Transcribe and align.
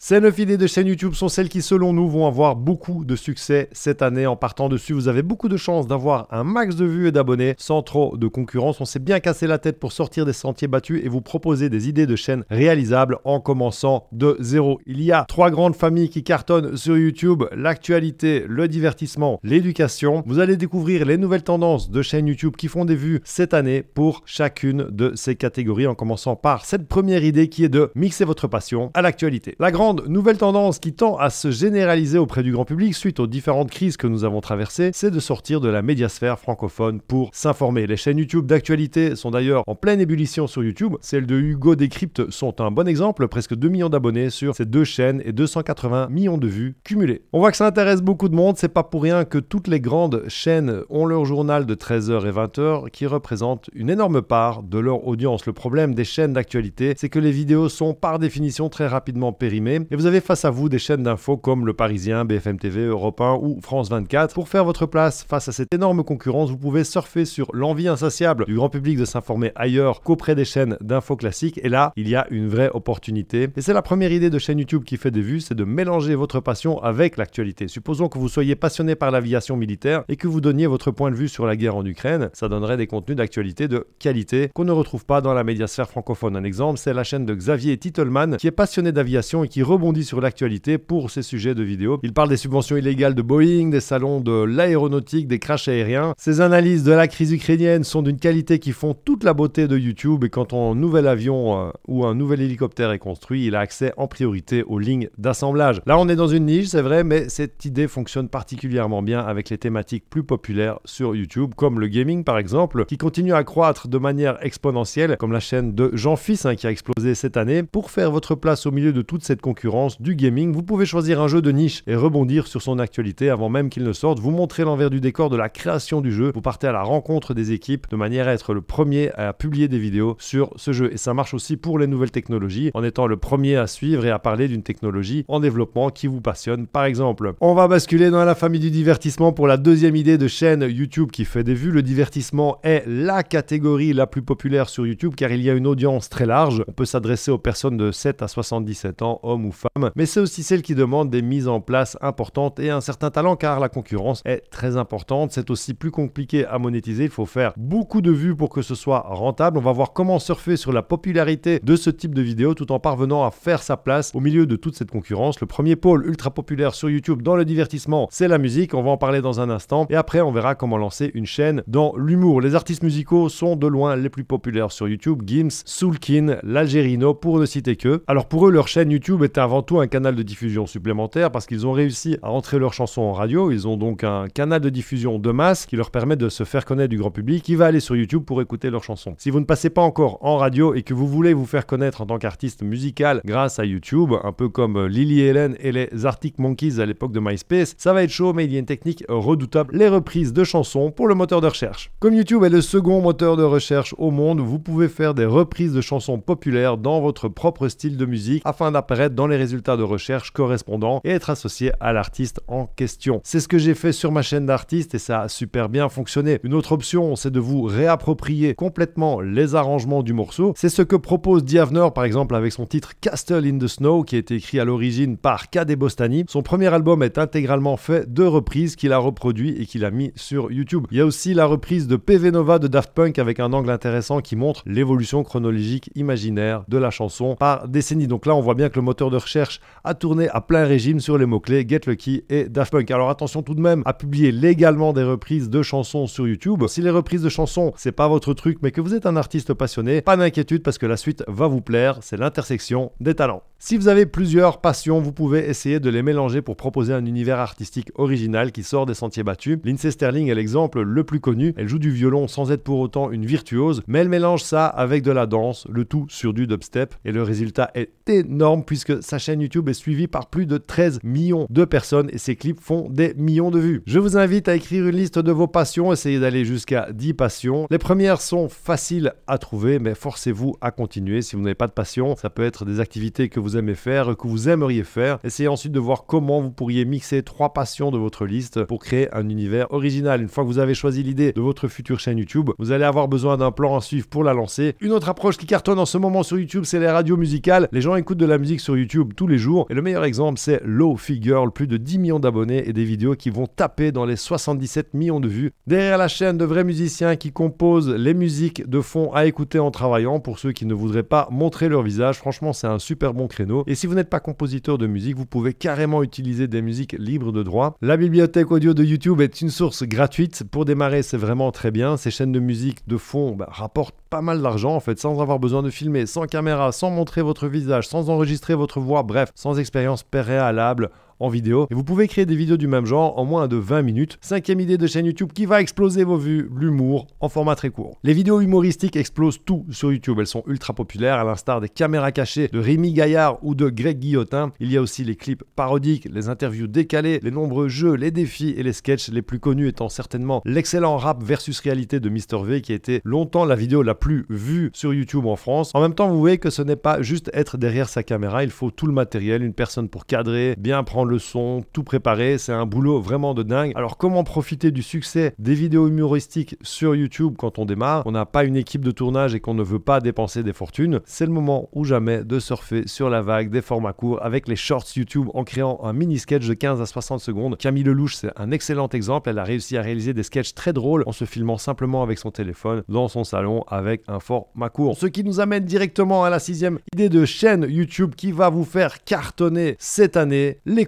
Ces 0.00 0.20
9 0.20 0.38
idées 0.38 0.56
de 0.58 0.68
chaîne 0.68 0.86
YouTube 0.86 1.14
sont 1.14 1.28
celles 1.28 1.48
qui, 1.48 1.60
selon 1.60 1.92
nous, 1.92 2.08
vont 2.08 2.28
avoir 2.28 2.54
beaucoup 2.54 3.04
de 3.04 3.16
succès 3.16 3.68
cette 3.72 4.00
année. 4.00 4.28
En 4.28 4.36
partant 4.36 4.68
dessus, 4.68 4.92
vous 4.92 5.08
avez 5.08 5.22
beaucoup 5.22 5.48
de 5.48 5.56
chances 5.56 5.88
d'avoir 5.88 6.28
un 6.30 6.44
max 6.44 6.76
de 6.76 6.84
vues 6.84 7.08
et 7.08 7.12
d'abonnés 7.12 7.56
sans 7.58 7.82
trop 7.82 8.16
de 8.16 8.28
concurrence. 8.28 8.80
On 8.80 8.84
s'est 8.84 9.00
bien 9.00 9.18
cassé 9.18 9.48
la 9.48 9.58
tête 9.58 9.80
pour 9.80 9.90
sortir 9.90 10.24
des 10.24 10.32
sentiers 10.32 10.68
battus 10.68 11.04
et 11.04 11.08
vous 11.08 11.20
proposer 11.20 11.68
des 11.68 11.88
idées 11.88 12.06
de 12.06 12.14
chaînes 12.14 12.44
réalisables 12.48 13.18
en 13.24 13.40
commençant 13.40 14.06
de 14.12 14.36
zéro. 14.38 14.78
Il 14.86 15.02
y 15.02 15.10
a 15.10 15.24
trois 15.24 15.50
grandes 15.50 15.74
familles 15.74 16.10
qui 16.10 16.22
cartonnent 16.22 16.76
sur 16.76 16.96
YouTube 16.96 17.42
l'actualité, 17.50 18.44
le 18.48 18.68
divertissement, 18.68 19.40
l'éducation. 19.42 20.22
Vous 20.26 20.38
allez 20.38 20.56
découvrir 20.56 21.06
les 21.06 21.18
nouvelles 21.18 21.42
tendances 21.42 21.90
de 21.90 22.02
chaînes 22.02 22.28
YouTube 22.28 22.54
qui 22.56 22.68
font 22.68 22.84
des 22.84 22.94
vues 22.94 23.20
cette 23.24 23.52
année 23.52 23.82
pour 23.82 24.22
chacune 24.26 24.86
de 24.90 25.16
ces 25.16 25.34
catégories 25.34 25.88
en 25.88 25.96
commençant 25.96 26.36
par 26.36 26.64
cette 26.66 26.86
première 26.86 27.24
idée 27.24 27.48
qui 27.48 27.64
est 27.64 27.68
de 27.68 27.90
mixer 27.96 28.24
votre 28.24 28.46
passion 28.46 28.92
à 28.94 29.02
l'actualité. 29.02 29.56
La 29.58 29.72
grande 29.72 29.87
nouvelle 29.94 30.38
tendance 30.38 30.78
qui 30.78 30.92
tend 30.92 31.16
à 31.16 31.30
se 31.30 31.50
généraliser 31.50 32.18
auprès 32.18 32.42
du 32.42 32.52
grand 32.52 32.64
public 32.64 32.94
suite 32.94 33.20
aux 33.20 33.26
différentes 33.26 33.70
crises 33.70 33.96
que 33.96 34.06
nous 34.06 34.24
avons 34.24 34.40
traversées, 34.40 34.90
c'est 34.92 35.10
de 35.10 35.20
sortir 35.20 35.60
de 35.60 35.68
la 35.68 35.82
médiasphère 35.82 36.38
francophone 36.38 37.00
pour 37.00 37.30
s'informer. 37.32 37.86
Les 37.86 37.96
chaînes 37.96 38.18
YouTube 38.18 38.46
d'actualité 38.46 39.16
sont 39.16 39.30
d'ailleurs 39.30 39.62
en 39.66 39.74
pleine 39.74 40.00
ébullition 40.00 40.46
sur 40.46 40.62
YouTube. 40.62 40.94
Celles 41.00 41.26
de 41.26 41.36
Hugo 41.36 41.76
Décrypte 41.76 42.30
sont 42.30 42.60
un 42.60 42.70
bon 42.70 42.86
exemple, 42.88 43.28
presque 43.28 43.54
2 43.54 43.68
millions 43.68 43.88
d'abonnés 43.88 44.30
sur 44.30 44.54
ces 44.54 44.64
deux 44.64 44.84
chaînes 44.84 45.22
et 45.24 45.32
280 45.32 46.08
millions 46.10 46.38
de 46.38 46.46
vues 46.46 46.76
cumulées. 46.84 47.22
On 47.32 47.40
voit 47.40 47.50
que 47.50 47.56
ça 47.56 47.66
intéresse 47.66 48.02
beaucoup 48.02 48.28
de 48.28 48.36
monde, 48.36 48.56
c'est 48.56 48.68
pas 48.68 48.84
pour 48.84 49.02
rien 49.02 49.24
que 49.24 49.38
toutes 49.38 49.68
les 49.68 49.80
grandes 49.80 50.24
chaînes 50.28 50.82
ont 50.90 51.06
leur 51.06 51.24
journal 51.24 51.66
de 51.66 51.74
13h 51.74 52.26
et 52.26 52.32
20h 52.32 52.90
qui 52.90 53.06
représente 53.06 53.70
une 53.74 53.90
énorme 53.90 54.22
part 54.22 54.62
de 54.62 54.78
leur 54.78 55.06
audience. 55.06 55.46
Le 55.46 55.52
problème 55.52 55.94
des 55.94 56.04
chaînes 56.04 56.32
d'actualité, 56.32 56.94
c'est 56.96 57.08
que 57.08 57.18
les 57.18 57.32
vidéos 57.32 57.68
sont 57.68 57.94
par 57.94 58.18
définition 58.18 58.68
très 58.68 58.86
rapidement 58.86 59.32
périmées 59.32 59.77
et 59.90 59.96
vous 59.96 60.06
avez 60.06 60.20
face 60.20 60.44
à 60.44 60.50
vous 60.50 60.68
des 60.68 60.78
chaînes 60.78 61.02
d'infos 61.02 61.36
comme 61.36 61.66
Le 61.66 61.72
Parisien, 61.72 62.24
BFM 62.24 62.58
TV, 62.58 62.86
Europe 62.86 63.20
1 63.20 63.38
ou 63.40 63.60
France 63.62 63.90
24. 63.90 64.34
Pour 64.34 64.48
faire 64.48 64.64
votre 64.64 64.86
place 64.86 65.24
face 65.24 65.48
à 65.48 65.52
cette 65.52 65.72
énorme 65.74 66.04
concurrence, 66.04 66.50
vous 66.50 66.58
pouvez 66.58 66.84
surfer 66.84 67.24
sur 67.24 67.50
l'envie 67.52 67.88
insatiable 67.88 68.44
du 68.46 68.54
grand 68.54 68.68
public 68.68 68.98
de 68.98 69.04
s'informer 69.04 69.52
ailleurs 69.54 70.00
qu'auprès 70.02 70.34
des 70.34 70.44
chaînes 70.44 70.76
d'infos 70.80 71.16
classiques. 71.16 71.60
Et 71.62 71.68
là, 71.68 71.92
il 71.96 72.08
y 72.08 72.16
a 72.16 72.26
une 72.30 72.48
vraie 72.48 72.70
opportunité. 72.72 73.48
Et 73.56 73.60
c'est 73.60 73.72
la 73.72 73.82
première 73.82 74.12
idée 74.12 74.30
de 74.30 74.38
chaîne 74.38 74.58
YouTube 74.58 74.84
qui 74.84 74.96
fait 74.96 75.10
des 75.10 75.20
vues, 75.20 75.40
c'est 75.40 75.54
de 75.54 75.64
mélanger 75.64 76.14
votre 76.14 76.40
passion 76.40 76.82
avec 76.82 77.16
l'actualité. 77.16 77.68
Supposons 77.68 78.08
que 78.08 78.18
vous 78.18 78.28
soyez 78.28 78.56
passionné 78.56 78.94
par 78.94 79.10
l'aviation 79.10 79.56
militaire 79.56 80.04
et 80.08 80.16
que 80.16 80.28
vous 80.28 80.40
donniez 80.40 80.66
votre 80.66 80.90
point 80.90 81.10
de 81.10 81.16
vue 81.16 81.28
sur 81.28 81.46
la 81.46 81.56
guerre 81.56 81.76
en 81.76 81.84
Ukraine. 81.84 82.30
Ça 82.32 82.48
donnerait 82.48 82.76
des 82.76 82.86
contenus 82.86 83.16
d'actualité 83.16 83.68
de 83.68 83.86
qualité 83.98 84.50
qu'on 84.54 84.64
ne 84.64 84.72
retrouve 84.72 85.04
pas 85.04 85.20
dans 85.20 85.34
la 85.34 85.44
médiasphère 85.44 85.88
francophone. 85.88 86.36
Un 86.36 86.44
exemple, 86.44 86.78
c'est 86.78 86.94
la 86.94 87.04
chaîne 87.04 87.26
de 87.26 87.34
Xavier 87.34 87.76
Titelman 87.76 88.36
qui 88.36 88.46
est 88.46 88.52
passionné 88.52 88.92
d'aviation 88.92 89.44
et 89.44 89.48
qui 89.48 89.62
rebondit 89.68 90.04
sur 90.04 90.20
l'actualité 90.20 90.78
pour 90.78 91.10
ces 91.10 91.22
sujets 91.22 91.54
de 91.54 91.62
vidéo. 91.62 92.00
Il 92.02 92.14
parle 92.14 92.30
des 92.30 92.36
subventions 92.38 92.76
illégales 92.76 93.14
de 93.14 93.22
Boeing, 93.22 93.68
des 93.68 93.80
salons 93.80 94.20
de 94.20 94.42
l'aéronautique, 94.42 95.28
des 95.28 95.38
crashs 95.38 95.68
aériens. 95.68 96.14
Ses 96.16 96.40
analyses 96.40 96.84
de 96.84 96.92
la 96.92 97.06
crise 97.06 97.32
ukrainienne 97.32 97.84
sont 97.84 98.00
d'une 98.02 98.18
qualité 98.18 98.58
qui 98.58 98.72
font 98.72 98.94
toute 98.94 99.24
la 99.24 99.34
beauté 99.34 99.68
de 99.68 99.76
YouTube 99.76 100.24
et 100.24 100.30
quand 100.30 100.54
un 100.54 100.74
nouvel 100.74 101.06
avion 101.06 101.68
euh, 101.68 101.70
ou 101.86 102.06
un 102.06 102.14
nouvel 102.14 102.40
hélicoptère 102.40 102.90
est 102.92 102.98
construit, 102.98 103.46
il 103.46 103.54
a 103.54 103.60
accès 103.60 103.92
en 103.98 104.08
priorité 104.08 104.62
aux 104.62 104.78
lignes 104.78 105.10
d'assemblage. 105.18 105.82
Là, 105.84 105.98
on 105.98 106.08
est 106.08 106.16
dans 106.16 106.28
une 106.28 106.46
niche, 106.46 106.68
c'est 106.68 106.82
vrai, 106.82 107.04
mais 107.04 107.28
cette 107.28 107.64
idée 107.66 107.88
fonctionne 107.88 108.28
particulièrement 108.28 109.02
bien 109.02 109.20
avec 109.20 109.50
les 109.50 109.58
thématiques 109.58 110.04
plus 110.08 110.24
populaires 110.24 110.78
sur 110.86 111.14
YouTube, 111.14 111.52
comme 111.54 111.78
le 111.78 111.88
gaming 111.88 112.24
par 112.24 112.38
exemple, 112.38 112.86
qui 112.86 112.96
continue 112.96 113.34
à 113.34 113.44
croître 113.44 113.88
de 113.88 113.98
manière 113.98 114.38
exponentielle, 114.40 115.16
comme 115.18 115.32
la 115.32 115.40
chaîne 115.40 115.74
de 115.74 115.90
Jean 115.92 116.16
Fils 116.16 116.46
hein, 116.46 116.54
qui 116.54 116.66
a 116.66 116.70
explosé 116.70 117.14
cette 117.14 117.36
année. 117.36 117.62
Pour 117.62 117.90
faire 117.90 118.10
votre 118.10 118.34
place 118.34 118.64
au 118.64 118.70
milieu 118.70 118.92
de 118.92 119.02
toute 119.02 119.24
cette 119.24 119.42
concurrence, 119.42 119.57
du 120.00 120.14
gaming, 120.14 120.52
vous 120.52 120.62
pouvez 120.62 120.86
choisir 120.86 121.20
un 121.20 121.26
jeu 121.26 121.42
de 121.42 121.50
niche 121.50 121.82
et 121.88 121.96
rebondir 121.96 122.46
sur 122.46 122.62
son 122.62 122.78
actualité 122.78 123.28
avant 123.28 123.48
même 123.48 123.70
qu'il 123.70 123.82
ne 123.82 123.92
sorte. 123.92 124.20
Vous 124.20 124.30
montrez 124.30 124.62
l'envers 124.62 124.88
du 124.88 125.00
décor 125.00 125.30
de 125.30 125.36
la 125.36 125.48
création 125.48 126.00
du 126.00 126.12
jeu. 126.12 126.30
Vous 126.32 126.40
partez 126.40 126.68
à 126.68 126.72
la 126.72 126.82
rencontre 126.82 127.34
des 127.34 127.50
équipes 127.50 127.88
de 127.90 127.96
manière 127.96 128.28
à 128.28 128.32
être 128.32 128.54
le 128.54 128.60
premier 128.60 129.10
à 129.14 129.32
publier 129.32 129.66
des 129.66 129.78
vidéos 129.78 130.16
sur 130.20 130.50
ce 130.56 130.72
jeu. 130.72 130.92
Et 130.92 130.96
ça 130.96 131.12
marche 131.12 131.34
aussi 131.34 131.56
pour 131.56 131.78
les 131.78 131.88
nouvelles 131.88 132.12
technologies 132.12 132.70
en 132.74 132.84
étant 132.84 133.08
le 133.08 133.16
premier 133.16 133.56
à 133.56 133.66
suivre 133.66 134.06
et 134.06 134.10
à 134.10 134.20
parler 134.20 134.46
d'une 134.46 134.62
technologie 134.62 135.24
en 135.26 135.40
développement 135.40 135.90
qui 135.90 136.06
vous 136.06 136.20
passionne 136.20 136.68
par 136.68 136.84
exemple. 136.84 137.32
On 137.40 137.54
va 137.54 137.66
basculer 137.66 138.10
dans 138.10 138.24
la 138.24 138.36
famille 138.36 138.60
du 138.60 138.70
divertissement 138.70 139.32
pour 139.32 139.48
la 139.48 139.56
deuxième 139.56 139.96
idée 139.96 140.18
de 140.18 140.28
chaîne 140.28 140.62
YouTube 140.62 141.10
qui 141.10 141.24
fait 141.24 141.42
des 141.42 141.54
vues. 141.54 141.72
Le 141.72 141.82
divertissement 141.82 142.58
est 142.62 142.84
la 142.86 143.24
catégorie 143.24 143.92
la 143.92 144.06
plus 144.06 144.22
populaire 144.22 144.68
sur 144.68 144.86
YouTube 144.86 145.14
car 145.16 145.32
il 145.32 145.42
y 145.42 145.50
a 145.50 145.54
une 145.54 145.66
audience 145.66 146.08
très 146.08 146.26
large. 146.26 146.62
On 146.68 146.72
peut 146.72 146.84
s'adresser 146.84 147.32
aux 147.32 147.38
personnes 147.38 147.76
de 147.76 147.90
7 147.90 148.22
à 148.22 148.28
77 148.28 149.02
ans, 149.02 149.18
hommes 149.24 149.44
ou 149.44 149.47
femmes, 149.52 149.90
mais 149.96 150.06
c'est 150.06 150.20
aussi 150.20 150.42
celle 150.42 150.62
qui 150.62 150.74
demande 150.74 151.10
des 151.10 151.22
mises 151.22 151.48
en 151.48 151.60
place 151.60 151.96
importantes 152.00 152.58
et 152.58 152.70
un 152.70 152.80
certain 152.80 153.10
talent 153.10 153.36
car 153.36 153.60
la 153.60 153.68
concurrence 153.68 154.22
est 154.24 154.42
très 154.50 154.76
importante. 154.76 155.32
C'est 155.32 155.50
aussi 155.50 155.74
plus 155.74 155.90
compliqué 155.90 156.46
à 156.46 156.58
monétiser. 156.58 157.04
Il 157.04 157.10
faut 157.10 157.26
faire 157.26 157.52
beaucoup 157.56 158.00
de 158.00 158.10
vues 158.10 158.36
pour 158.36 158.50
que 158.50 158.62
ce 158.62 158.74
soit 158.74 159.00
rentable. 159.00 159.58
On 159.58 159.62
va 159.62 159.72
voir 159.72 159.92
comment 159.92 160.18
surfer 160.18 160.56
sur 160.56 160.72
la 160.72 160.82
popularité 160.82 161.60
de 161.62 161.76
ce 161.76 161.90
type 161.90 162.14
de 162.14 162.22
vidéo 162.22 162.54
tout 162.54 162.72
en 162.72 162.78
parvenant 162.78 163.24
à 163.24 163.30
faire 163.30 163.62
sa 163.62 163.76
place 163.76 164.12
au 164.14 164.20
milieu 164.20 164.46
de 164.46 164.56
toute 164.56 164.76
cette 164.76 164.90
concurrence. 164.90 165.40
Le 165.40 165.46
premier 165.46 165.76
pôle 165.76 166.06
ultra 166.06 166.30
populaire 166.30 166.74
sur 166.74 166.90
YouTube 166.90 167.22
dans 167.22 167.36
le 167.36 167.44
divertissement, 167.44 168.08
c'est 168.10 168.28
la 168.28 168.38
musique. 168.38 168.74
On 168.74 168.82
va 168.82 168.90
en 168.90 168.96
parler 168.96 169.20
dans 169.20 169.40
un 169.40 169.50
instant. 169.50 169.86
Et 169.90 169.96
après, 169.96 170.20
on 170.20 170.32
verra 170.32 170.54
comment 170.54 170.76
lancer 170.76 171.10
une 171.14 171.26
chaîne 171.26 171.62
dans 171.66 171.94
l'humour. 171.96 172.40
Les 172.40 172.54
artistes 172.54 172.82
musicaux 172.82 173.28
sont 173.28 173.56
de 173.56 173.66
loin 173.66 173.96
les 173.96 174.08
plus 174.08 174.24
populaires 174.24 174.72
sur 174.72 174.88
YouTube. 174.88 175.22
Gims, 175.26 175.62
Soulkin, 175.64 176.38
l'Algerino, 176.42 177.14
pour 177.14 177.38
ne 177.38 177.46
citer 177.46 177.76
que. 177.76 178.02
Alors 178.06 178.26
pour 178.26 178.48
eux, 178.48 178.50
leur 178.50 178.68
chaîne 178.68 178.90
YouTube 178.90 179.22
est 179.22 179.37
avant 179.38 179.62
tout 179.62 179.80
un 179.80 179.86
canal 179.86 180.14
de 180.14 180.22
diffusion 180.22 180.66
supplémentaire 180.66 181.30
parce 181.30 181.46
qu'ils 181.46 181.66
ont 181.66 181.72
réussi 181.72 182.18
à 182.22 182.30
entrer 182.30 182.58
leurs 182.58 182.72
chansons 182.72 183.02
en 183.02 183.12
radio. 183.12 183.50
Ils 183.50 183.66
ont 183.66 183.76
donc 183.76 184.04
un 184.04 184.28
canal 184.28 184.60
de 184.60 184.68
diffusion 184.68 185.18
de 185.18 185.30
masse 185.30 185.66
qui 185.66 185.76
leur 185.76 185.90
permet 185.90 186.16
de 186.16 186.28
se 186.28 186.44
faire 186.44 186.64
connaître 186.64 186.90
du 186.90 186.98
grand 186.98 187.10
public 187.10 187.42
qui 187.42 187.54
va 187.54 187.66
aller 187.66 187.80
sur 187.80 187.96
YouTube 187.96 188.24
pour 188.24 188.42
écouter 188.42 188.70
leurs 188.70 188.84
chansons. 188.84 189.14
Si 189.18 189.30
vous 189.30 189.40
ne 189.40 189.44
passez 189.44 189.70
pas 189.70 189.82
encore 189.82 190.18
en 190.24 190.36
radio 190.36 190.74
et 190.74 190.82
que 190.82 190.94
vous 190.94 191.06
voulez 191.06 191.34
vous 191.34 191.46
faire 191.46 191.66
connaître 191.66 192.00
en 192.00 192.06
tant 192.06 192.18
qu'artiste 192.18 192.62
musical 192.62 193.20
grâce 193.24 193.58
à 193.58 193.64
YouTube, 193.64 194.12
un 194.22 194.32
peu 194.32 194.48
comme 194.48 194.86
Lily 194.86 195.20
Helen 195.20 195.56
et 195.60 195.72
les 195.72 195.88
Arctic 196.04 196.38
Monkeys 196.38 196.80
à 196.80 196.86
l'époque 196.86 197.12
de 197.12 197.20
MySpace, 197.20 197.74
ça 197.78 197.92
va 197.92 198.02
être 198.02 198.10
chaud 198.10 198.32
mais 198.32 198.44
il 198.44 198.52
y 198.52 198.56
a 198.56 198.58
une 198.58 198.66
technique 198.66 199.04
redoutable, 199.08 199.76
les 199.76 199.88
reprises 199.88 200.32
de 200.32 200.44
chansons 200.44 200.90
pour 200.90 201.06
le 201.06 201.14
moteur 201.14 201.40
de 201.40 201.46
recherche. 201.46 201.90
Comme 202.00 202.14
YouTube 202.14 202.44
est 202.44 202.50
le 202.50 202.60
second 202.60 203.00
moteur 203.00 203.36
de 203.36 203.44
recherche 203.44 203.94
au 203.98 204.10
monde, 204.10 204.40
vous 204.40 204.58
pouvez 204.58 204.88
faire 204.88 205.14
des 205.14 205.24
reprises 205.24 205.72
de 205.72 205.80
chansons 205.80 206.18
populaires 206.18 206.76
dans 206.76 207.00
votre 207.00 207.28
propre 207.28 207.68
style 207.68 207.96
de 207.96 208.06
musique 208.06 208.42
afin 208.44 208.72
d'apparaître 208.72 209.14
dans 209.14 209.27
les 209.28 209.36
résultats 209.36 209.76
de 209.76 209.82
recherche 209.82 210.30
correspondants 210.30 211.00
et 211.04 211.10
être 211.10 211.30
associé 211.30 211.72
à 211.80 211.92
l'artiste 211.92 212.40
en 212.48 212.66
question. 212.66 213.20
C'est 213.24 213.40
ce 213.40 213.48
que 213.48 213.58
j'ai 213.58 213.74
fait 213.74 213.92
sur 213.92 214.12
ma 214.12 214.22
chaîne 214.22 214.46
d'artiste 214.46 214.94
et 214.94 214.98
ça 214.98 215.22
a 215.22 215.28
super 215.28 215.68
bien 215.68 215.88
fonctionné. 215.88 216.40
Une 216.42 216.54
autre 216.54 216.72
option, 216.72 217.16
c'est 217.16 217.30
de 217.30 217.40
vous 217.40 217.62
réapproprier 217.62 218.54
complètement 218.54 219.20
les 219.20 219.54
arrangements 219.54 220.02
du 220.02 220.12
morceau. 220.12 220.52
C'est 220.56 220.68
ce 220.68 220.82
que 220.82 220.96
propose 220.96 221.44
Diavner 221.44 221.88
par 221.94 222.04
exemple 222.04 222.34
avec 222.34 222.52
son 222.52 222.66
titre 222.66 222.92
Castle 223.00 223.46
in 223.46 223.58
the 223.58 223.66
Snow 223.66 224.02
qui 224.02 224.16
a 224.16 224.18
été 224.18 224.34
écrit 224.36 224.60
à 224.60 224.64
l'origine 224.64 225.16
par 225.16 225.50
Kade 225.50 225.74
Bostani. 225.74 226.24
Son 226.28 226.42
premier 226.42 226.72
album 226.72 227.02
est 227.02 227.18
intégralement 227.18 227.76
fait 227.76 228.12
de 228.12 228.24
reprises 228.24 228.76
qu'il 228.76 228.92
a 228.92 228.98
reproduit 228.98 229.60
et 229.60 229.66
qu'il 229.66 229.84
a 229.84 229.90
mis 229.90 230.12
sur 230.16 230.50
YouTube. 230.50 230.86
Il 230.90 230.98
y 230.98 231.00
a 231.00 231.06
aussi 231.06 231.34
la 231.34 231.46
reprise 231.46 231.86
de 231.86 231.96
PV 231.96 232.30
Nova 232.30 232.58
de 232.58 232.68
Daft 232.68 232.92
Punk 232.94 233.18
avec 233.18 233.40
un 233.40 233.52
angle 233.52 233.70
intéressant 233.70 234.20
qui 234.20 234.36
montre 234.36 234.62
l'évolution 234.66 235.22
chronologique 235.22 235.90
imaginaire 235.94 236.64
de 236.68 236.78
la 236.78 236.90
chanson 236.90 237.36
par 237.36 237.68
décennie. 237.68 238.06
Donc 238.06 238.26
là, 238.26 238.34
on 238.34 238.40
voit 238.40 238.54
bien 238.54 238.68
que 238.68 238.76
le 238.76 238.82
moteur 238.82 239.10
de 239.10 239.17
recherche 239.18 239.60
a 239.84 239.94
tourné 239.94 240.28
à 240.30 240.40
plein 240.40 240.64
régime 240.64 241.00
sur 241.00 241.18
les 241.18 241.26
mots-clés 241.26 241.66
Get 241.68 241.80
Lucky 241.86 242.24
et 242.28 242.48
Daft 242.48 242.72
Punk. 242.72 242.90
Alors 242.90 243.10
attention 243.10 243.42
tout 243.42 243.54
de 243.54 243.60
même 243.60 243.82
à 243.84 243.92
publier 243.92 244.32
légalement 244.32 244.92
des 244.92 245.02
reprises 245.02 245.50
de 245.50 245.62
chansons 245.62 246.06
sur 246.06 246.26
YouTube. 246.26 246.64
Si 246.68 246.82
les 246.82 246.90
reprises 246.90 247.22
de 247.22 247.28
chansons, 247.28 247.72
c'est 247.76 247.92
pas 247.92 248.08
votre 248.08 248.34
truc, 248.34 248.58
mais 248.62 248.70
que 248.70 248.80
vous 248.80 248.94
êtes 248.94 249.06
un 249.06 249.16
artiste 249.16 249.54
passionné, 249.54 250.00
pas 250.00 250.16
d'inquiétude 250.16 250.62
parce 250.62 250.78
que 250.78 250.86
la 250.86 250.96
suite 250.96 251.24
va 251.28 251.46
vous 251.46 251.60
plaire, 251.60 251.98
c'est 252.00 252.16
l'intersection 252.16 252.92
des 253.00 253.14
talents. 253.14 253.42
Si 253.60 253.76
vous 253.76 253.88
avez 253.88 254.06
plusieurs 254.06 254.60
passions, 254.60 255.00
vous 255.00 255.12
pouvez 255.12 255.48
essayer 255.48 255.80
de 255.80 255.90
les 255.90 256.02
mélanger 256.02 256.42
pour 256.42 256.56
proposer 256.56 256.92
un 256.92 257.04
univers 257.04 257.40
artistique 257.40 257.90
original 257.96 258.52
qui 258.52 258.62
sort 258.62 258.86
des 258.86 258.94
sentiers 258.94 259.24
battus. 259.24 259.58
Lindsay 259.64 259.90
Sterling 259.90 260.28
est 260.28 260.34
l'exemple 260.34 260.80
le 260.82 261.04
plus 261.04 261.18
connu. 261.18 261.54
Elle 261.56 261.68
joue 261.68 261.80
du 261.80 261.90
violon 261.90 262.28
sans 262.28 262.52
être 262.52 262.62
pour 262.62 262.78
autant 262.78 263.10
une 263.10 263.26
virtuose, 263.26 263.82
mais 263.88 263.98
elle 263.98 264.08
mélange 264.08 264.42
ça 264.42 264.66
avec 264.66 265.02
de 265.02 265.10
la 265.10 265.26
danse, 265.26 265.66
le 265.70 265.84
tout 265.84 266.06
sur 266.08 266.32
du 266.32 266.46
dubstep, 266.46 266.94
et 267.04 267.10
le 267.10 267.22
résultat 267.22 267.70
est 267.74 267.90
énorme 268.08 268.62
puisque 268.64 268.97
sa 269.00 269.18
chaîne 269.18 269.40
YouTube 269.40 269.68
est 269.68 269.74
suivie 269.74 270.06
par 270.06 270.28
plus 270.28 270.46
de 270.46 270.58
13 270.58 271.00
millions 271.02 271.46
de 271.50 271.64
personnes 271.64 272.08
et 272.12 272.18
ses 272.18 272.36
clips 272.36 272.60
font 272.60 272.88
des 272.90 273.14
millions 273.14 273.50
de 273.50 273.58
vues. 273.58 273.82
Je 273.86 273.98
vous 273.98 274.16
invite 274.16 274.48
à 274.48 274.56
écrire 274.56 274.86
une 274.86 274.96
liste 274.96 275.18
de 275.18 275.32
vos 275.32 275.46
passions, 275.46 275.92
essayez 275.92 276.20
d'aller 276.20 276.44
jusqu'à 276.44 276.88
10 276.92 277.14
passions. 277.14 277.66
Les 277.70 277.78
premières 277.78 278.20
sont 278.20 278.48
faciles 278.48 279.12
à 279.26 279.38
trouver, 279.38 279.78
mais 279.78 279.94
forcez-vous 279.94 280.56
à 280.60 280.70
continuer. 280.70 281.22
Si 281.22 281.36
vous 281.36 281.42
n'avez 281.42 281.54
pas 281.54 281.66
de 281.66 281.72
passion, 281.72 282.16
ça 282.16 282.30
peut 282.30 282.44
être 282.44 282.64
des 282.64 282.80
activités 282.80 283.28
que 283.28 283.40
vous 283.40 283.56
aimez 283.56 283.74
faire, 283.74 284.16
que 284.16 284.28
vous 284.28 284.48
aimeriez 284.48 284.84
faire. 284.84 285.18
Essayez 285.24 285.48
ensuite 285.48 285.72
de 285.72 285.80
voir 285.80 286.04
comment 286.06 286.40
vous 286.40 286.50
pourriez 286.50 286.84
mixer 286.84 287.22
trois 287.22 287.52
passions 287.52 287.90
de 287.90 287.98
votre 287.98 288.26
liste 288.26 288.64
pour 288.64 288.80
créer 288.80 289.14
un 289.14 289.28
univers 289.28 289.72
original. 289.72 290.22
Une 290.22 290.28
fois 290.28 290.44
que 290.44 290.48
vous 290.48 290.58
avez 290.58 290.74
choisi 290.74 291.02
l'idée 291.02 291.32
de 291.32 291.40
votre 291.40 291.68
future 291.68 292.00
chaîne 292.00 292.18
YouTube, 292.18 292.50
vous 292.58 292.72
allez 292.72 292.84
avoir 292.84 293.08
besoin 293.08 293.36
d'un 293.36 293.52
plan 293.52 293.76
à 293.76 293.80
suivre 293.80 294.06
pour 294.08 294.24
la 294.24 294.32
lancer. 294.32 294.74
Une 294.80 294.92
autre 294.92 295.08
approche 295.08 295.36
qui 295.36 295.46
cartonne 295.46 295.78
en 295.78 295.86
ce 295.86 295.98
moment 295.98 296.22
sur 296.22 296.38
YouTube, 296.38 296.64
c'est 296.64 296.80
les 296.80 296.90
radios 296.90 297.16
musicales. 297.16 297.68
Les 297.72 297.80
gens 297.80 297.94
écoutent 297.94 298.18
de 298.18 298.26
la 298.26 298.38
musique 298.38 298.60
sur 298.60 298.76
YouTube 298.76 298.87
Tous 298.88 299.26
les 299.26 299.36
jours. 299.36 299.66
Et 299.68 299.74
le 299.74 299.82
meilleur 299.82 300.04
exemple, 300.04 300.38
c'est 300.38 300.62
Low 300.64 300.96
Figure, 300.96 301.52
plus 301.52 301.66
de 301.66 301.76
10 301.76 301.98
millions 301.98 302.20
d'abonnés 302.20 302.66
et 302.66 302.72
des 302.72 302.84
vidéos 302.84 303.16
qui 303.16 303.28
vont 303.28 303.46
taper 303.46 303.92
dans 303.92 304.06
les 304.06 304.16
77 304.16 304.94
millions 304.94 305.20
de 305.20 305.28
vues. 305.28 305.52
Derrière 305.66 305.98
la 305.98 306.08
chaîne, 306.08 306.38
de 306.38 306.44
vrais 306.46 306.64
musiciens 306.64 307.16
qui 307.16 307.30
composent 307.30 307.90
les 307.90 308.14
musiques 308.14 308.68
de 308.68 308.80
fond 308.80 309.12
à 309.12 309.26
écouter 309.26 309.58
en 309.58 309.70
travaillant 309.70 310.20
pour 310.20 310.38
ceux 310.38 310.52
qui 310.52 310.64
ne 310.64 310.72
voudraient 310.72 311.02
pas 311.02 311.28
montrer 311.30 311.68
leur 311.68 311.82
visage. 311.82 312.16
Franchement, 312.16 312.54
c'est 312.54 312.66
un 312.66 312.78
super 312.78 313.12
bon 313.12 313.26
créneau. 313.26 313.64
Et 313.66 313.74
si 313.74 313.86
vous 313.86 313.94
n'êtes 313.94 314.08
pas 314.08 314.20
compositeur 314.20 314.78
de 314.78 314.86
musique, 314.86 315.16
vous 315.16 315.26
pouvez 315.26 315.52
carrément 315.52 316.02
utiliser 316.02 316.48
des 316.48 316.62
musiques 316.62 316.96
libres 316.98 317.32
de 317.32 317.42
droit. 317.42 317.76
La 317.82 317.98
bibliothèque 317.98 318.50
audio 318.50 318.72
de 318.72 318.84
YouTube 318.84 319.20
est 319.20 319.42
une 319.42 319.50
source 319.50 319.82
gratuite. 319.82 320.44
Pour 320.50 320.64
démarrer, 320.64 321.02
c'est 321.02 321.18
vraiment 321.18 321.52
très 321.52 321.70
bien. 321.70 321.98
Ces 321.98 322.10
chaînes 322.10 322.32
de 322.32 322.40
musique 322.40 322.88
de 322.88 322.96
fond 322.96 323.36
bah, 323.36 323.48
rapportent 323.50 323.98
pas 324.08 324.22
mal 324.22 324.40
d'argent 324.40 324.74
en 324.74 324.80
fait, 324.80 324.98
sans 324.98 325.20
avoir 325.20 325.38
besoin 325.38 325.62
de 325.62 325.70
filmer, 325.70 326.06
sans 326.06 326.26
caméra, 326.26 326.72
sans 326.72 326.90
montrer 326.90 327.22
votre 327.22 327.46
visage, 327.46 327.88
sans 327.88 328.08
enregistrer 328.10 328.54
votre 328.54 328.77
voix, 328.78 329.02
bref, 329.02 329.30
sans 329.34 329.58
expérience 329.58 330.02
préalable 330.02 330.90
vidéo. 331.28 331.66
Et 331.70 331.74
vous 331.74 331.82
pouvez 331.82 332.06
créer 332.06 332.24
des 332.24 332.36
vidéos 332.36 332.56
du 332.56 332.68
même 332.68 332.86
genre 332.86 333.18
en 333.18 333.24
moins 333.24 333.48
de 333.48 333.56
20 333.56 333.82
minutes. 333.82 334.18
Cinquième 334.20 334.60
idée 334.60 334.78
de 334.78 334.86
chaîne 334.86 335.06
YouTube 335.06 335.32
qui 335.34 335.44
va 335.44 335.60
exploser 335.60 336.04
vos 336.04 336.16
vues, 336.16 336.48
l'humour 336.54 337.08
en 337.18 337.28
format 337.28 337.56
très 337.56 337.70
court. 337.70 337.98
Les 338.04 338.12
vidéos 338.12 338.40
humoristiques 338.40 338.94
explosent 338.94 339.40
tout 339.44 339.66
sur 339.70 339.90
YouTube. 339.90 340.18
Elles 340.20 340.28
sont 340.28 340.44
ultra 340.46 340.72
populaires, 340.72 341.18
à 341.18 341.24
l'instar 341.24 341.60
des 341.60 341.68
caméras 341.68 342.12
cachées 342.12 342.48
de 342.48 342.60
Rémi 342.60 342.92
Gaillard 342.92 343.38
ou 343.42 343.56
de 343.56 343.68
Greg 343.68 343.98
Guillotin. 343.98 344.52
Il 344.60 344.70
y 344.70 344.76
a 344.76 344.80
aussi 344.82 345.02
les 345.02 345.16
clips 345.16 345.42
parodiques, 345.56 346.08
les 346.12 346.28
interviews 346.28 346.68
décalées, 346.68 347.18
les 347.22 347.30
nombreux 347.32 347.68
jeux, 347.68 347.94
les 347.94 348.12
défis 348.12 348.54
et 348.56 348.62
les 348.62 348.72
sketchs, 348.72 349.08
les 349.08 349.22
plus 349.22 349.40
connus 349.40 349.68
étant 349.68 349.88
certainement 349.88 350.42
l'excellent 350.44 350.96
rap 350.96 351.22
versus 351.22 351.58
réalité 351.60 351.98
de 352.00 352.08
Mr 352.08 352.44
V 352.44 352.60
qui 352.60 352.72
a 352.72 352.76
été 352.76 353.00
longtemps 353.04 353.44
la 353.44 353.56
vidéo 353.56 353.82
la 353.82 353.94
plus 353.94 354.26
vue 354.28 354.70
sur 354.74 354.94
YouTube 354.94 355.26
en 355.26 355.36
France. 355.36 355.70
En 355.74 355.80
même 355.80 355.94
temps, 355.94 356.08
vous 356.08 356.20
voyez 356.20 356.38
que 356.38 356.50
ce 356.50 356.62
n'est 356.62 356.76
pas 356.76 357.02
juste 357.02 357.30
être 357.32 357.56
derrière 357.56 357.88
sa 357.88 358.02
caméra, 358.02 358.44
il 358.44 358.50
faut 358.50 358.70
tout 358.70 358.86
le 358.86 358.92
matériel, 358.92 359.42
une 359.42 359.54
personne 359.54 359.88
pour 359.88 360.06
cadrer, 360.06 360.54
bien 360.58 360.82
prendre 360.84 361.07
le 361.08 361.18
son, 361.18 361.64
tout 361.72 361.82
préparé. 361.82 362.38
C'est 362.38 362.52
un 362.52 362.66
boulot 362.66 363.00
vraiment 363.00 363.34
de 363.34 363.42
dingue. 363.42 363.72
Alors, 363.74 363.96
comment 363.96 364.24
profiter 364.24 364.70
du 364.70 364.82
succès 364.82 365.34
des 365.38 365.54
vidéos 365.54 365.88
humoristiques 365.88 366.56
sur 366.62 366.94
YouTube 366.94 367.34
quand 367.36 367.58
on 367.58 367.64
démarre? 367.64 368.02
On 368.06 368.12
n'a 368.12 368.26
pas 368.26 368.44
une 368.44 368.56
équipe 368.56 368.84
de 368.84 368.90
tournage 368.90 369.34
et 369.34 369.40
qu'on 369.40 369.54
ne 369.54 369.62
veut 369.62 369.78
pas 369.78 370.00
dépenser 370.00 370.42
des 370.42 370.52
fortunes. 370.52 371.00
C'est 371.04 371.26
le 371.26 371.32
moment 371.32 371.68
ou 371.72 371.84
jamais 371.84 372.22
de 372.22 372.38
surfer 372.38 372.86
sur 372.86 373.10
la 373.10 373.22
vague 373.22 373.50
des 373.50 373.62
formats 373.62 373.92
courts 373.92 374.22
avec 374.22 374.46
les 374.48 374.56
shorts 374.56 374.86
YouTube 374.96 375.28
en 375.34 375.44
créant 375.44 375.80
un 375.82 375.92
mini 375.92 376.18
sketch 376.18 376.46
de 376.46 376.54
15 376.54 376.80
à 376.80 376.86
60 376.86 377.20
secondes. 377.20 377.56
Camille 377.56 377.84
Lelouch, 377.84 378.14
c'est 378.14 378.30
un 378.36 378.50
excellent 378.50 378.88
exemple. 378.90 379.30
Elle 379.30 379.38
a 379.38 379.44
réussi 379.44 379.76
à 379.76 379.82
réaliser 379.82 380.14
des 380.14 380.22
sketchs 380.22 380.54
très 380.54 380.72
drôles 380.72 381.02
en 381.06 381.12
se 381.12 381.24
filmant 381.24 381.58
simplement 381.58 382.02
avec 382.02 382.18
son 382.18 382.30
téléphone 382.30 382.82
dans 382.88 383.08
son 383.08 383.24
salon 383.24 383.64
avec 383.68 384.02
un 384.08 384.20
format 384.20 384.68
court. 384.68 384.96
Ce 384.96 385.06
qui 385.06 385.24
nous 385.24 385.40
amène 385.40 385.64
directement 385.64 386.24
à 386.24 386.30
la 386.30 386.38
sixième 386.38 386.78
idée 386.92 387.08
de 387.08 387.24
chaîne 387.24 387.66
YouTube 387.68 388.14
qui 388.16 388.32
va 388.32 388.50
vous 388.50 388.64
faire 388.64 389.04
cartonner 389.04 389.76
cette 389.78 390.16
année 390.16 390.58
les 390.66 390.86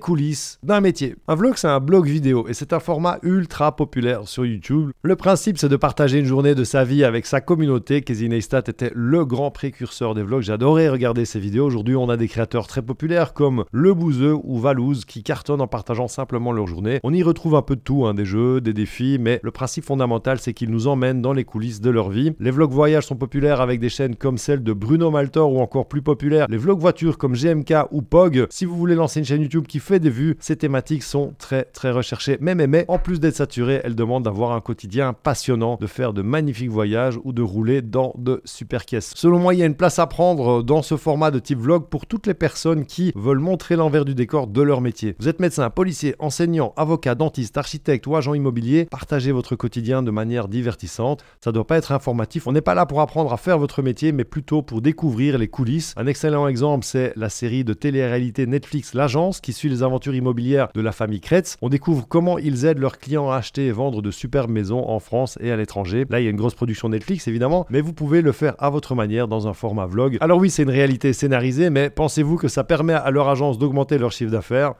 d'un 0.63 0.81
métier. 0.81 1.15
Un 1.29 1.37
vlog, 1.37 1.55
c'est 1.57 1.69
un 1.69 1.79
blog 1.79 2.07
vidéo 2.07 2.47
et 2.49 2.55
c'est 2.55 2.73
un 2.73 2.81
format 2.81 3.19
ultra 3.23 3.77
populaire 3.77 4.27
sur 4.27 4.45
YouTube. 4.45 4.91
Le 5.03 5.15
principe, 5.15 5.57
c'est 5.57 5.69
de 5.69 5.77
partager 5.77 6.19
une 6.19 6.25
journée 6.25 6.57
de 6.57 6.65
sa 6.65 6.83
vie 6.83 7.05
avec 7.05 7.27
sa 7.27 7.41
communauté. 7.41 8.03
Casey 8.03 8.27
Neistat 8.27 8.65
était 8.67 8.91
le 8.93 9.25
grand 9.25 9.53
précurseur 9.53 10.17
des 10.17 10.25
vlogs. 10.25 10.43
J'adorais 10.43 10.89
regarder 10.89 11.25
ses 11.25 11.39
vidéos. 11.39 11.67
Aujourd'hui, 11.67 11.95
on 11.95 12.09
a 12.09 12.17
des 12.17 12.27
créateurs 12.27 12.67
très 12.67 12.83
populaires 12.83 13.35
comme 13.35 13.65
Le 13.71 13.95
Bouzeux 13.95 14.37
ou 14.43 14.59
Valouz 14.59 15.05
qui 15.05 15.23
cartonnent 15.23 15.61
en 15.61 15.69
partageant 15.69 16.09
simplement 16.09 16.51
leur 16.51 16.67
journée. 16.67 16.99
On 17.05 17.15
y 17.15 17.23
retrouve 17.23 17.55
un 17.55 17.63
peu 17.63 17.77
de 17.77 17.81
tout, 17.81 18.05
hein, 18.05 18.15
des 18.15 18.25
jeux, 18.25 18.61
des 18.61 18.73
défis, 18.73 19.19
mais 19.21 19.39
le 19.45 19.53
principe 19.53 19.85
fondamental, 19.85 20.41
c'est 20.41 20.55
qu'ils 20.55 20.71
nous 20.71 20.89
emmènent 20.89 21.23
dans 21.23 21.33
les 21.33 21.45
coulisses 21.45 21.81
de 21.81 21.91
leur 21.91 22.11
vie. 22.11 22.33
Les 22.41 22.51
vlogs 22.51 22.73
voyages 22.73 23.07
sont 23.07 23.17
populaires 23.17 23.61
avec 23.61 23.79
des 23.79 23.89
chaînes 23.89 24.17
comme 24.17 24.39
celle 24.39 24.65
de 24.65 24.73
Bruno 24.73 25.13
Maltor 25.13 25.53
ou 25.53 25.61
encore 25.61 25.87
plus 25.87 26.03
populaires, 26.03 26.47
les 26.49 26.57
vlogs 26.57 26.81
voitures 26.81 27.17
comme 27.17 27.35
GMK 27.35 27.75
ou 27.93 28.03
POG. 28.03 28.47
Si 28.51 28.65
vous 28.65 28.77
voulez 28.77 28.97
lancer 28.97 29.21
une 29.21 29.27
chaîne 29.27 29.43
YouTube 29.43 29.67
qui 29.69 29.79
fait 29.79 30.00
des 30.01 30.11
vues, 30.11 30.37
ces 30.41 30.57
thématiques 30.57 31.03
sont 31.03 31.35
très 31.39 31.65
très 31.65 31.91
recherchées. 31.91 32.39
Mais 32.41 32.55
mais 32.55 32.67
mais, 32.67 32.85
en 32.89 32.99
plus 32.99 33.21
d'être 33.21 33.37
saturées, 33.37 33.81
elles 33.85 33.95
demandent 33.95 34.25
d'avoir 34.25 34.53
un 34.53 34.61
quotidien 34.61 35.13
passionnant, 35.13 35.77
de 35.81 35.87
faire 35.87 36.13
de 36.13 36.23
magnifiques 36.23 36.71
voyages 36.71 37.19
ou 37.25 37.33
de 37.33 37.43
rouler 37.43 37.83
dans 37.83 38.15
de 38.17 38.41
super 38.45 38.85
caisses. 38.85 39.13
Selon 39.15 39.39
moi, 39.39 39.55
il 39.55 39.61
y 39.61 39.63
a 39.63 39.67
une 39.67 39.75
place 39.75 39.99
à 39.99 40.07
prendre 40.07 40.63
dans 40.63 40.83
ce 40.83 40.97
format 40.97 41.31
de 41.31 41.39
type 41.39 41.59
vlog 41.59 41.89
pour 41.89 42.07
toutes 42.07 42.27
les 42.27 42.35
personnes 42.35 42.87
qui 42.87 43.13
veulent 43.15 43.39
montrer 43.39 43.77
l'envers 43.77 44.05
du 44.05 44.15
décor 44.15 44.47
de 44.47 44.63
leur 44.63 44.81
métier. 44.81 45.17
Vous 45.19 45.29
êtes 45.29 45.41
médecin, 45.41 45.71
policier, 45.71 46.15
enseignant, 46.19 46.73
avocat, 46.77 47.15
dentiste, 47.15 47.57
architecte 47.59 48.07
ou 48.07 48.17
agent 48.17 48.35
immobilier, 48.35 48.87
partagez 48.91 49.33
votre 49.33 49.57
quotidien 49.57 50.03
de 50.03 50.11
manière 50.11 50.49
divertissante. 50.49 51.25
Ça 51.45 51.53
doit 51.53 51.67
pas 51.67 51.77
être 51.77 51.93
informatif. 51.93 52.47
On 52.47 52.53
n'est 52.53 52.61
pas 52.61 52.75
là 52.75 52.87
pour 52.87 53.01
apprendre 53.01 53.33
à 53.33 53.37
faire 53.37 53.59
votre 53.59 53.83
métier, 53.83 54.13
mais 54.13 54.25
plutôt 54.25 54.63
pour 54.63 54.81
découvrir 54.81 55.39
les 55.39 55.49
coulisses. 55.49 55.95
Un 55.97 56.07
excellent 56.07 56.49
exemple, 56.49 56.85
c'est 56.85 57.13
la 57.17 57.29
série 57.29 57.65
de 57.65 57.73
télé-réalité 57.73 58.47
Netflix 58.47 58.95
L'Agence 58.95 59.41
qui 59.41 59.53
suit 59.53 59.69
les 59.69 59.83
aventures 59.83 59.90
immobilières 59.99 60.69
de 60.75 60.81
la 60.81 60.93
famille 60.93 61.21
Kretz. 61.21 61.57
On 61.63 61.69
découvre 61.69 62.07
comment 62.09 62.39
ils 62.39 62.65
aident 62.65 62.79
leurs 62.79 62.99
clients 62.99 63.31
à 63.31 63.37
acheter 63.37 63.67
et 63.67 63.73
vendre 63.73 64.03
de 64.03 64.11
superbes 64.11 64.51
maisons 64.51 64.89
en 64.89 65.01
France 65.01 65.39
et 65.41 65.51
à 65.51 65.57
l'étranger. 65.57 66.07
Là, 66.09 66.21
il 66.21 66.25
y 66.25 66.27
a 66.27 66.31
une 66.31 66.37
grosse 66.37 66.55
production 66.55 66.89
Netflix 66.89 67.29
évidemment, 67.29 67.67
mais 67.71 67.81
vous 67.81 67.93
pouvez 67.93 68.23
le 68.23 68.33
faire 68.33 68.55
à 68.59 68.71
votre 68.71 68.95
manière 68.95 69.29
dans 69.29 69.49
un 69.49 69.53
format 69.53 69.87
vlog. 69.87 70.19
Alors 70.21 70.39
oui, 70.39 70.51
c'est 70.51 70.63
une 70.63 70.71
réalité 70.71 71.13
scénarisée, 71.13 71.71
mais 71.71 71.91
pensez-vous 71.91 72.37
que 72.37 72.49
ça 72.49 72.65
permet 72.65 72.95
à 72.95 73.11
leur 73.11 73.29
agence 73.29 73.59
d'augmenter 73.59 73.99
leur 73.99 74.13
chiffre 74.13 74.31
d'affaires? 74.31 74.75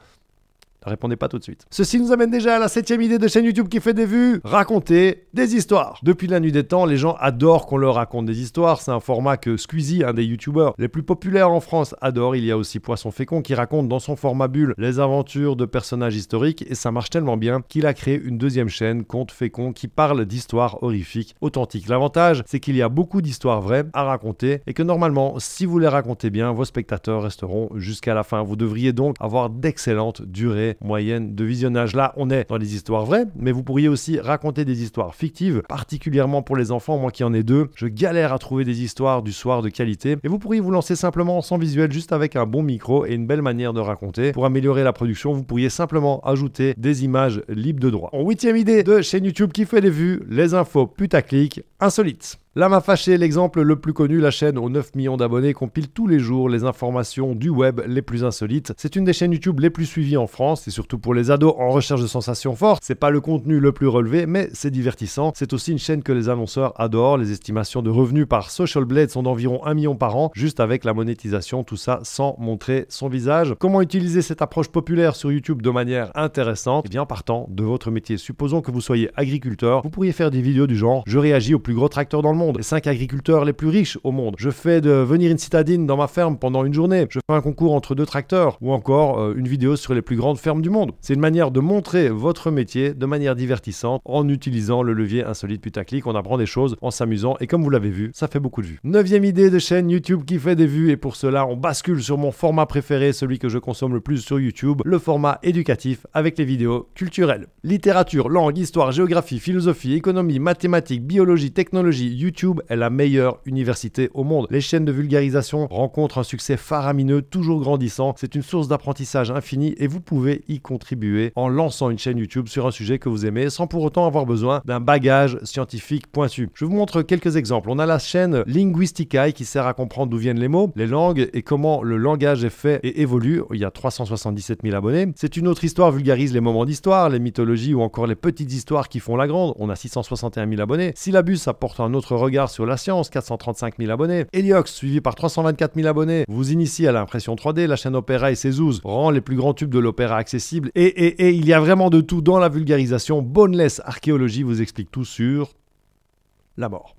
Ne 0.87 0.91
répondez 0.91 1.17
pas 1.17 1.29
tout 1.29 1.39
de 1.39 1.45
suite. 1.45 1.67
Ceci 1.71 2.01
nous 2.01 2.13
amène 2.13 2.31
déjà 2.31 2.57
à 2.57 2.59
la 2.59 2.69
septième 2.69 3.03
idée 3.03 3.19
de 3.19 3.29
chaîne 3.29 3.45
YouTube 3.45 3.69
qui 3.69 3.81
fait 3.81 3.95
des 3.95 4.07
vues, 4.07 4.41
raconter 4.45 5.27
des 5.35 5.55
histoires. 5.55 6.01
Depuis 6.03 6.27
la 6.27 6.41
nuit 6.41 6.53
des 6.53 6.65
temps, 6.65 6.87
les 6.87 6.97
gens 6.97 7.17
adorent 7.21 7.67
qu'on 7.67 7.77
leur 7.77 7.97
raconte 7.97 8.27
des 8.27 8.41
histoires. 8.41 8.81
C'est 8.81 8.91
un 8.91 9.01
format 9.01 9.37
que 9.37 9.57
Squeezie, 9.57 10.05
un 10.05 10.15
des 10.15 10.25
YouTubeurs 10.25 10.75
les 10.79 10.89
plus 10.89 11.03
populaires 11.03 11.51
en 11.51 11.61
France, 11.61 11.95
adore. 12.01 12.37
Il 12.37 12.45
y 12.45 12.51
a 12.51 12.57
aussi 12.57 12.81
Poisson 12.81 13.11
Fécond 13.11 13.43
qui 13.43 13.55
raconte 13.55 13.89
dans 13.89 13.99
son 13.99 14.17
format 14.17 14.49
bulle 14.49 14.75
les 14.79 15.01
aventures 15.01 15.57
de 15.57 15.67
personnages 15.67 16.17
historiques 16.17 16.65
et 16.69 16.75
ça 16.75 16.91
marche 16.91 17.11
tellement 17.11 17.37
bien 17.37 17.61
qu'il 17.69 17.87
a 17.87 17.95
créé 17.95 18.21
une 18.21 18.39
deuxième 18.39 18.69
chaîne, 18.69 19.05
Conte 19.05 19.33
Fécond, 19.33 19.73
qui 19.73 19.89
parle 19.89 20.25
d'histoires 20.25 20.83
horrifiques 20.83 21.35
authentiques. 21.41 21.89
L'avantage, 21.89 22.43
c'est 22.47 22.61
qu'il 22.61 22.77
y 22.77 22.83
a 22.83 22.89
beaucoup 22.89 23.21
d'histoires 23.21 23.61
vraies 23.61 23.85
à 23.93 24.05
raconter 24.05 24.61
et 24.67 24.75
que 24.75 24.83
normalement, 24.83 25.35
si 25.39 25.67
vous 25.67 25.79
les 25.79 25.89
racontez 25.89 26.31
bien, 26.31 26.53
vos 26.53 26.65
spectateurs 26.65 27.23
resteront 27.23 27.69
jusqu'à 27.75 28.15
la 28.15 28.23
fin. 28.23 28.43
Vous 28.43 28.57
devriez 28.57 28.93
donc 28.93 29.17
avoir 29.21 29.51
d'excellentes 29.51 30.23
durées 30.23 30.70
moyenne 30.81 31.35
de 31.35 31.45
visionnage. 31.45 31.95
Là, 31.95 32.13
on 32.17 32.31
est 32.31 32.49
dans 32.49 32.59
des 32.59 32.75
histoires 32.75 33.05
vraies, 33.05 33.27
mais 33.37 33.53
vous 33.53 33.63
pourriez 33.63 33.89
aussi 33.89 34.19
raconter 34.19 34.65
des 34.65 34.83
histoires 34.83 35.15
fictives, 35.15 35.63
particulièrement 35.69 36.43
pour 36.43 36.57
les 36.57 36.73
enfants, 36.73 36.99
moi 36.99 37.11
qui 37.11 37.25
en 37.25 37.33
ai 37.33 37.43
deux. 37.43 37.69
Je 37.75 37.87
galère 37.87 38.33
à 38.33 38.39
trouver 38.39 38.65
des 38.65 38.83
histoires 38.83 39.23
du 39.23 39.33
soir 39.33 39.63
de 39.63 39.69
qualité. 39.69 40.17
Et 40.23 40.29
vous 40.29 40.39
pourriez 40.39 40.61
vous 40.61 40.71
lancer 40.71 40.97
simplement 40.97 41.41
sans 41.43 41.59
visuel, 41.59 41.93
juste 41.93 42.13
avec 42.13 42.37
un 42.37 42.47
bon 42.47 42.63
micro 42.63 43.07
et 43.07 43.15
une 43.15 43.27
belle 43.27 43.43
manière 43.43 43.73
de 43.73 43.81
raconter. 43.81 44.33
Pour 44.33 44.47
améliorer 44.47 44.85
la 44.85 44.93
production, 44.93 45.33
vous 45.33 45.45
pourriez 45.45 45.71
simplement 45.71 46.21
ajouter 46.25 46.75
des 46.77 47.05
images 47.05 47.43
libres 47.49 47.81
de 47.81 47.91
droit. 47.91 48.11
En 48.13 48.27
huitième 48.27 48.57
idée 48.57 48.83
de 48.83 49.03
chaîne 49.03 49.25
YouTube 49.25 49.53
qui 49.53 49.65
fait 49.65 49.81
des 49.81 49.91
vues, 49.91 50.23
les 50.29 50.55
infos 50.55 50.87
putaclic 50.87 51.63
insolites. 51.81 52.39
Là 52.57 52.69
m'a 52.69 52.81
fâché 52.81 53.17
l'exemple 53.17 53.63
le 53.63 53.77
plus 53.77 53.93
connu, 53.93 54.19
la 54.19 54.33
chaîne 54.33 54.59
aux 54.59 54.69
9 54.69 54.97
millions 54.97 55.17
d'abonnés 55.17 55.53
compile 55.53 55.89
tous 55.89 56.09
les 56.09 56.19
jours 56.19 56.49
les 56.49 56.65
informations 56.65 57.37
du 57.37 57.49
web 57.49 57.81
les 57.87 58.03
plus 58.03 58.25
insolites. 58.25 58.73
C'est 58.77 58.97
une 58.97 59.05
des 59.05 59.13
chaînes 59.13 59.31
YouTube 59.31 59.61
les 59.61 59.71
plus 59.71 59.87
suivies 59.87 60.17
en 60.17 60.27
France 60.27 60.67
et 60.67 60.73
surtout 60.73 60.99
pour 60.99 61.15
les 61.15 61.31
ados 61.31 61.55
en 61.57 61.71
recherche 61.71 62.03
de 62.03 62.09
sensations 62.09 62.57
fortes. 62.57 62.83
C'est 62.85 62.97
pas 62.97 63.11
le 63.11 63.21
contenu 63.21 63.61
le 63.61 63.71
plus 63.71 63.87
relevé, 63.87 64.27
mais 64.27 64.49
c'est 64.53 64.73
divertissant. 64.73 65.31
C'est 65.37 65.53
aussi 65.53 65.71
une 65.71 65.79
chaîne 65.79 66.03
que 66.03 66.11
les 66.11 66.29
annonceurs 66.29 66.73
adorent. 66.81 67.19
Les 67.19 67.31
estimations 67.31 67.83
de 67.83 67.91
revenus 67.91 68.27
par 68.29 68.51
Social 68.51 68.85
Blade 68.85 69.11
sont 69.11 69.23
d'environ 69.23 69.65
1 69.65 69.75
million 69.75 69.95
par 69.95 70.17
an, 70.17 70.33
juste 70.35 70.59
avec 70.59 70.85
la 70.85 70.93
monétisation, 70.93 71.63
tout 71.63 71.77
ça 71.77 72.01
sans 72.03 72.35
montrer 72.41 72.87
son 72.89 73.09
visage. 73.09 73.55
Comment 73.61 73.81
utiliser 73.81 74.23
cette 74.23 74.43
approche 74.43 74.71
populaire 74.71 75.15
sur 75.15 75.31
YouTube 75.31 75.63
de 75.63 75.71
manière 75.71 76.11
intéressante? 76.17 76.83
Eh 76.87 76.91
bien, 76.91 77.07
partant 77.07 77.47
de 77.49 77.63
votre 77.63 77.93
métier. 77.93 78.17
Supposons 78.17 78.61
que 78.61 78.73
vous 78.73 78.81
soyez 78.81 79.09
agriculteur, 79.15 79.83
vous 79.85 79.91
pourriez 79.91 80.11
faire 80.11 80.33
des 80.33 80.43
vidéos 80.43 80.67
du 80.67 80.75
genre 80.75 81.05
Je 81.07 81.19
réagis 81.19 81.55
aux 81.55 81.61
plus 81.61 81.75
gros 81.75 81.89
tracteurs 81.89 82.23
dans 82.23 82.33
le 82.33 82.40
monde, 82.41 82.57
les 82.57 82.63
5 82.63 82.87
agriculteurs 82.87 83.45
les 83.45 83.53
plus 83.53 83.69
riches 83.69 83.99
au 84.03 84.13
monde. 84.13 84.35
Je 84.39 84.49
fais 84.49 84.81
de 84.81 84.91
venir 84.91 85.31
une 85.31 85.39
citadine 85.39 85.87
dans 85.87 85.99
ma 85.99 86.09
ferme 86.09 86.39
pendant 86.39 86.65
une 86.65 86.73
journée. 86.73 87.07
Je 87.11 87.19
fais 87.19 87.37
un 87.37 87.43
concours 87.43 87.75
entre 87.75 87.95
deux 87.95 88.07
tracteurs 88.07 88.57
ou 88.63 88.73
encore 88.73 89.21
euh, 89.21 89.35
une 89.37 89.47
vidéo 89.47 89.77
sur 89.77 89.93
les 89.93 90.01
plus 90.01 90.17
grandes 90.17 90.39
fermes 90.39 90.63
du 90.63 90.71
monde. 90.71 90.93
C'est 91.03 91.13
une 91.13 91.21
manière 91.21 91.51
de 91.51 91.61
montrer 91.61 92.09
votre 92.09 92.51
métier 92.51 92.95
de 92.95 93.07
manière 93.07 93.37
divertissante 93.37 94.01
en 94.07 94.27
utilisant 94.29 94.83
le 94.83 94.95
levier 94.95 95.23
insolite 95.23 95.61
putaclic. 95.61 96.07
On 96.07 96.15
apprend 96.15 96.39
des 96.39 96.47
choses 96.47 96.77
en 96.81 96.91
s'amusant 96.91 97.37
et 97.41 97.47
comme 97.47 97.63
vous 97.63 97.69
l'avez 97.69 97.91
vu, 97.91 98.11
ça 98.15 98.27
fait 98.27 98.41
beaucoup 98.41 98.63
de 98.63 98.69
vues. 98.69 98.81
Neuvième 98.85 99.25
idée 99.25 99.51
de 99.51 99.59
chaîne 99.59 99.91
YouTube 99.91 100.25
qui 100.25 100.39
fait 100.39 100.57
des 100.57 100.67
vues 100.67 100.91
et 100.91 100.97
pour 100.97 101.17
cela 101.17 101.47
on 101.47 101.57
bascule 101.57 102.03
sur 102.03 102.17
mon 102.17 102.33
format 102.33 102.65
préféré, 102.65 103.13
celui 103.13 103.39
que 103.39 103.51
je 103.51 103.59
consomme 103.59 103.93
le 103.93 104.01
plus 104.01 104.19
sur 104.19 104.41
YouTube, 104.41 104.81
le 104.87 104.99
format 104.99 105.39
éducatif 105.43 106.07
avec 106.15 106.39
les 106.39 106.47
vidéos 106.47 106.89
culturelles. 106.95 107.49
Littérature, 107.65 108.31
langue, 108.31 108.57
histoire, 108.57 108.93
géographie, 108.93 109.41
philosophie, 109.41 109.93
économie, 109.93 110.39
mathématiques, 110.39 111.07
biologie, 111.07 111.53
technologie, 111.53 112.15
YouTube 112.15 112.30
YouTube 112.31 112.61
est 112.69 112.77
la 112.77 112.91
meilleure 112.91 113.41
université 113.45 114.09
au 114.15 114.23
monde. 114.23 114.47
Les 114.51 114.61
chaînes 114.61 114.85
de 114.85 114.93
vulgarisation 114.93 115.67
rencontrent 115.67 116.19
un 116.19 116.23
succès 116.23 116.57
faramineux, 116.57 117.23
toujours 117.23 117.61
grandissant. 117.61 118.15
C'est 118.17 118.37
une 118.37 118.43
source 118.43 118.69
d'apprentissage 118.69 119.33
infini 119.33 119.75
et 119.79 119.89
vous 119.89 120.01
pouvez 120.01 120.45
y 120.47 120.61
contribuer 120.61 121.33
en 121.35 121.49
lançant 121.49 121.91
une 121.91 121.99
chaîne 121.99 122.19
YouTube 122.19 122.47
sur 122.47 122.69
un 122.69 122.71
sujet 122.71 123.01
que 123.01 123.09
vous 123.09 123.27
aimez 123.27 123.51
sans 123.51 123.67
pour 123.67 123.83
autant 123.83 124.07
avoir 124.07 124.27
besoin 124.27 124.63
d'un 124.65 124.79
bagage 124.79 125.39
scientifique 125.43 126.07
pointu. 126.07 126.51
Je 126.55 126.65
vous 126.67 126.73
montre 126.73 127.03
quelques 127.03 127.35
exemples. 127.35 127.69
On 127.69 127.81
a 127.81 127.87
la 127.87 127.99
chaîne 127.99 128.45
Linguisticae 128.47 129.33
qui 129.33 129.45
sert 129.45 129.67
à 129.67 129.75
comprendre 129.75 130.13
d'où 130.13 130.19
viennent 130.19 130.39
les 130.39 130.47
mots, 130.47 130.71
les 130.77 130.87
langues 130.87 131.29
et 131.33 131.43
comment 131.43 131.83
le 131.83 131.97
langage 131.97 132.45
est 132.45 132.49
fait 132.49 132.79
et 132.85 133.01
évolue. 133.01 133.43
Il 133.53 133.59
y 133.59 133.65
a 133.65 133.73
377 133.73 134.61
000 134.63 134.77
abonnés. 134.77 135.09
C'est 135.17 135.37
une 135.37 135.49
autre 135.49 135.65
histoire 135.65 135.91
vulgarise 135.91 136.33
les 136.33 136.41
moments 136.41 136.65
d'histoire, 136.65 137.09
les 137.09 137.19
mythologies 137.19 137.75
ou 137.75 137.83
encore 137.83 138.07
les 138.07 138.15
petites 138.15 138.53
histoires 138.53 138.89
qui 138.89 139.01
font 139.01 139.17
la 139.17 139.27
grande. 139.27 139.55
On 139.59 139.69
a 139.69 139.75
661 139.75 140.49
000 140.49 140.63
abonnés. 140.63 140.93
Syllabus 140.95 141.41
apporte 141.49 141.81
un 141.81 141.93
autre 141.93 142.20
regard 142.21 142.51
sur 142.51 142.67
la 142.67 142.77
science, 142.77 143.11
435 143.11 143.75
000 143.79 143.91
abonnés. 143.91 144.27
Heliox, 144.33 144.73
suivi 144.73 145.01
par 145.01 145.15
324 145.15 145.75
000 145.75 145.89
abonnés, 145.89 146.25
vous 146.29 146.53
initie 146.53 146.87
à 146.87 146.93
l'impression 146.93 147.35
3D. 147.35 147.67
La 147.67 147.77
chaîne 147.77 147.97
Opéra 147.97 148.31
et 148.31 148.35
ses 148.35 148.53
zoos 148.53 148.81
rend 148.85 149.11
les 149.11 149.21
plus 149.21 149.37
grands 149.37 149.55
tubes 149.55 149.71
de 149.71 149.79
l'opéra 149.79 150.17
accessibles. 150.17 150.71
Et, 150.75 150.85
et, 150.85 151.29
et 151.29 151.31
il 151.31 151.47
y 151.47 151.53
a 151.53 151.61
vraiment 151.61 151.91
de 151.91 152.01
tout 152.01 152.23
dans 152.23 152.39
la 152.39 152.49
vulgarisation. 152.49 153.23
Boneless 153.23 153.81
Archéologie 153.85 154.43
vous 154.43 154.63
explique 154.63 154.91
tout 154.91 155.05
sur 155.05 155.51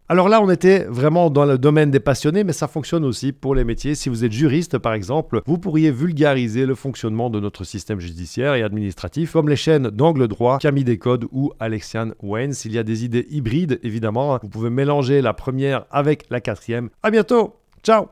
Alors 0.09 0.29
là, 0.29 0.41
on 0.41 0.49
était 0.49 0.85
vraiment 0.85 1.29
dans 1.29 1.45
le 1.45 1.57
domaine 1.57 1.91
des 1.91 1.99
passionnés, 1.99 2.43
mais 2.43 2.53
ça 2.53 2.67
fonctionne 2.67 3.05
aussi 3.05 3.31
pour 3.31 3.53
les 3.53 3.63
métiers. 3.63 3.95
Si 3.95 4.09
vous 4.09 4.25
êtes 4.25 4.31
juriste, 4.31 4.77
par 4.77 4.93
exemple, 4.93 5.41
vous 5.45 5.57
pourriez 5.57 5.91
vulgariser 5.91 6.65
le 6.65 6.75
fonctionnement 6.75 7.29
de 7.29 7.39
notre 7.39 7.63
système 7.63 7.99
judiciaire 7.99 8.55
et 8.55 8.63
administratif, 8.63 9.33
comme 9.33 9.49
les 9.49 9.55
chaînes 9.55 9.89
d'Angle 9.89 10.27
Droit, 10.27 10.57
Camille 10.59 10.83
Descodes 10.83 11.25
ou 11.31 11.51
Alexian 11.59 12.11
Wayne. 12.21 12.53
S'il 12.53 12.73
y 12.73 12.79
a 12.79 12.83
des 12.83 13.05
idées 13.05 13.27
hybrides, 13.29 13.79
évidemment, 13.83 14.39
vous 14.41 14.49
pouvez 14.49 14.69
mélanger 14.69 15.21
la 15.21 15.33
première 15.33 15.85
avec 15.91 16.25
la 16.29 16.41
quatrième. 16.41 16.89
À 17.03 17.11
bientôt! 17.11 17.55
Ciao 17.83 18.07